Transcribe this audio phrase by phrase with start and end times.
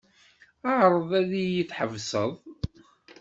[0.79, 2.35] Ɛreḍ ad iyi-tḥebsed.